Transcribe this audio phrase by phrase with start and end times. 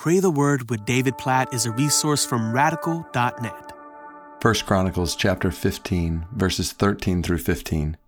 [0.00, 3.72] Pray the Word with David Platt is a resource from radical.net.
[4.40, 7.98] 1 Chronicles chapter 15, verses 13 through 15.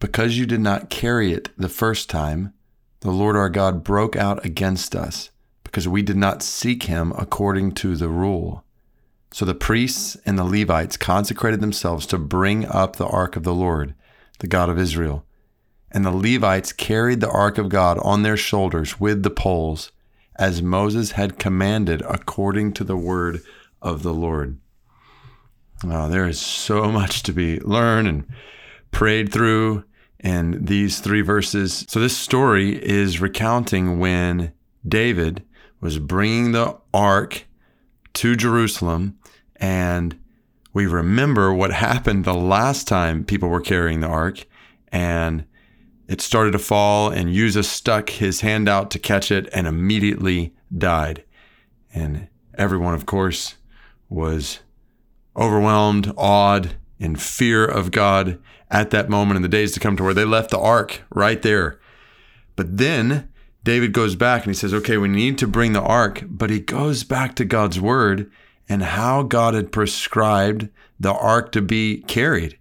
[0.00, 2.52] Because you did not carry it the first time,
[2.98, 5.30] the Lord our God broke out against us,
[5.62, 8.64] because we did not seek him according to the rule.
[9.32, 13.54] So the priests and the Levites consecrated themselves to bring up the ark of the
[13.54, 13.94] Lord,
[14.40, 15.24] the God of Israel.
[15.92, 19.92] And the Levites carried the ark of God on their shoulders with the poles
[20.38, 23.40] as Moses had commanded according to the word
[23.82, 24.58] of the Lord.
[25.84, 28.26] Oh, there is so much to be learned and
[28.90, 29.84] prayed through
[30.20, 31.84] in these three verses.
[31.88, 34.52] So, this story is recounting when
[34.86, 35.44] David
[35.80, 37.46] was bringing the ark
[38.14, 39.18] to Jerusalem,
[39.56, 40.18] and
[40.72, 44.44] we remember what happened the last time people were carrying the ark,
[44.90, 45.44] and
[46.08, 50.54] it started to fall, and Uzzah stuck his hand out to catch it and immediately
[50.76, 51.22] died.
[51.94, 53.56] And everyone, of course,
[54.08, 54.60] was
[55.36, 58.38] overwhelmed, awed, in fear of God
[58.70, 61.40] at that moment in the days to come to where they left the ark right
[61.42, 61.78] there.
[62.56, 63.28] But then
[63.62, 66.58] David goes back and he says, okay, we need to bring the ark, but he
[66.58, 68.30] goes back to God's word
[68.68, 72.58] and how God had prescribed the ark to be carried.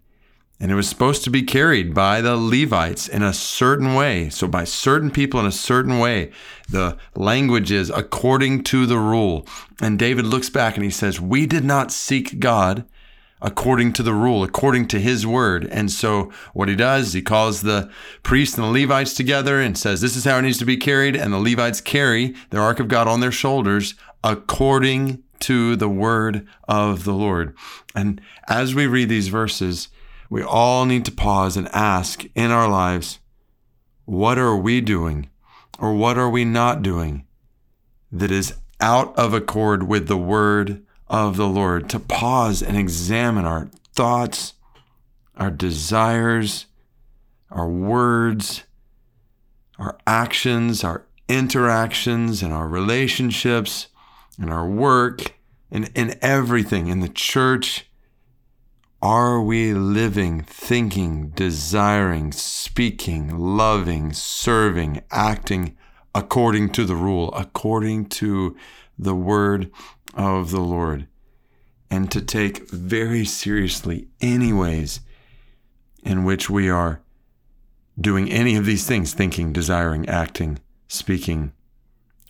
[0.60, 4.30] And it was supposed to be carried by the Levites in a certain way.
[4.30, 6.32] So, by certain people in a certain way.
[6.70, 9.48] The language is according to the rule.
[9.80, 12.86] And David looks back and he says, We did not seek God
[13.40, 15.66] according to the rule, according to his word.
[15.66, 17.92] And so, what he does, he calls the
[18.24, 21.16] priests and the Levites together and says, This is how it needs to be carried.
[21.16, 26.48] And the Levites carry the ark of God on their shoulders according to the word
[26.68, 27.56] of the Lord.
[27.96, 29.90] And as we read these verses,
[30.30, 33.20] we all need to pause and ask in our lives,
[34.06, 35.30] what are we doing
[35.80, 37.26] or what are we not doing
[38.12, 41.90] that is out of accord with the word of the Lord?
[41.90, 44.54] To pause and examine our thoughts,
[45.36, 46.66] our desires,
[47.50, 48.64] our words,
[49.80, 53.88] our actions, our interactions, and our relationships,
[54.40, 55.34] and our work,
[55.72, 57.87] and in everything in the church
[59.02, 65.78] are we living, thinking, desiring, speaking, loving, serving, acting
[66.16, 68.56] according to the rule, according to
[68.98, 69.72] the word
[70.16, 71.08] of the Lord?
[71.90, 75.02] And to take very seriously any ways
[76.04, 77.02] in which we are
[78.00, 81.52] doing any of these things thinking, desiring, acting, speaking,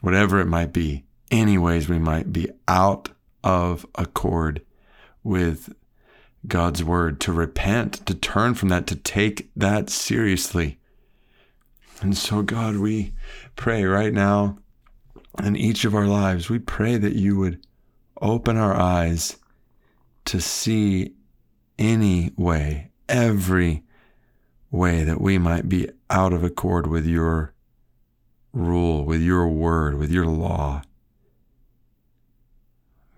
[0.02, 3.10] whatever it might be, any ways we might be out
[3.44, 4.62] of accord
[5.24, 5.74] with
[6.48, 10.80] God's word, to repent, to turn from that, to take that seriously.
[12.02, 13.14] And so, God, we
[13.56, 14.58] pray right now
[15.44, 17.66] in each of our lives, we pray that you would
[18.22, 19.38] open our eyes
[20.26, 21.14] to see
[21.78, 23.84] any way, every
[24.72, 27.54] way that we might be out of accord with your
[28.52, 30.82] rule, with your word, with your law.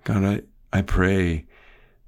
[0.03, 0.41] God, I,
[0.77, 1.45] I pray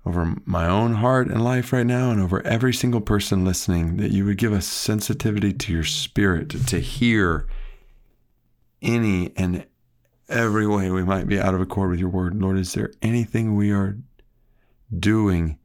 [0.06, 4.12] over my own heart and life right now and over every single person listening that
[4.12, 7.48] you would give us sensitivity to your spirit to, hear
[8.82, 9.66] any and
[10.28, 12.42] every way we might be out of accord with your word.
[12.42, 13.98] Lord, is there anything we are
[14.98, 15.60] doing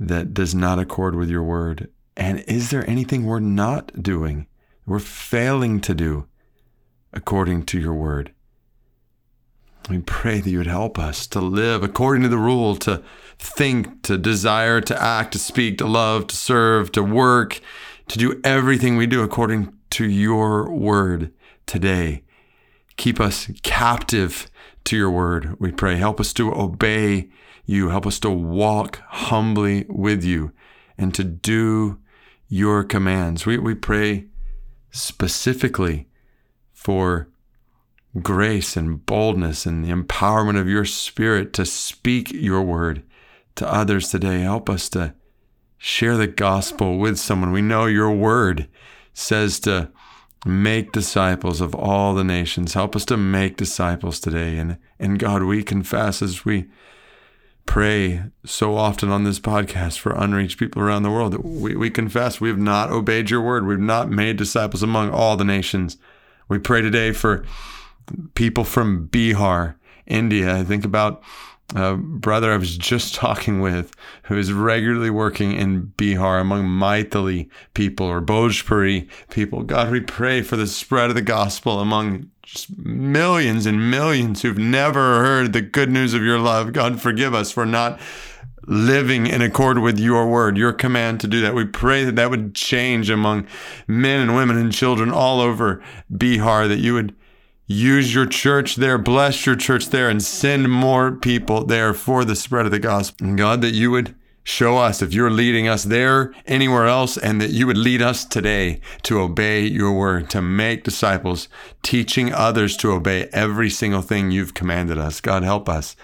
[0.00, 1.90] that does not accord with your word?
[2.16, 4.48] And is there anything we're not doing,
[4.84, 6.26] we're failing to do
[7.12, 8.34] according to your word?
[9.88, 13.02] We pray that you would help us to live according to the rule, to
[13.38, 17.60] think, to desire, to act, to speak, to love, to serve, to work,
[18.08, 21.32] to do everything we do according to your word
[21.66, 22.22] today.
[22.96, 24.48] Keep us captive
[24.84, 25.96] to your word, we pray.
[25.96, 27.28] Help us to obey
[27.64, 27.88] you.
[27.88, 30.52] Help us to walk humbly with you
[30.98, 31.98] and to do
[32.48, 33.46] your commands.
[33.46, 34.26] We, we pray
[34.90, 36.08] specifically
[36.72, 37.28] for
[38.20, 43.02] grace and boldness and the empowerment of your spirit to speak your word
[43.54, 44.40] to others today.
[44.40, 45.14] Help us to
[45.78, 47.52] share the gospel with someone.
[47.52, 48.68] We know your word
[49.14, 49.90] says to
[50.44, 52.74] make disciples of all the nations.
[52.74, 54.58] Help us to make disciples today.
[54.58, 56.68] And, and God, we confess as we
[57.64, 61.90] pray so often on this podcast for unreached people around the world that we, we
[61.90, 63.66] confess we have not obeyed your word.
[63.66, 65.96] We've not made disciples among all the nations.
[66.48, 67.44] We pray today for
[68.34, 69.76] people from Bihar,
[70.06, 70.56] India.
[70.56, 71.22] I think about
[71.74, 73.94] a brother I was just talking with
[74.24, 79.62] who is regularly working in Bihar among Maithili people or Bhojpuri people.
[79.62, 84.58] God, we pray for the spread of the gospel among just millions and millions who've
[84.58, 86.72] never heard the good news of your love.
[86.72, 88.00] God, forgive us for not
[88.66, 91.54] living in accord with your word, your command to do that.
[91.54, 93.46] We pray that that would change among
[93.86, 95.82] men and women and children all over
[96.12, 97.14] Bihar, that you would
[97.72, 102.36] use your church there, bless your church there, and send more people there for the
[102.36, 103.26] spread of the gospel.
[103.26, 104.14] And God, that you would
[104.44, 108.24] show us if you're leading us there, anywhere else, and that you would lead us
[108.24, 111.48] today to obey your word, to make disciples,
[111.82, 115.20] teaching others to obey every single thing you've commanded us.
[115.20, 115.96] God, help us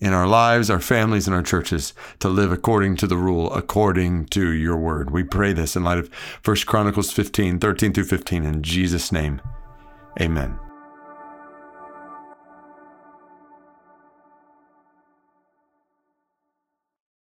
[0.00, 4.26] in our lives, our families, and our churches to live according to the rule, according
[4.26, 5.10] to your word.
[5.10, 6.10] We pray this in light of
[6.44, 9.40] 1 Chronicles 15, 13 through 15, in Jesus' name.
[10.20, 10.71] Amen.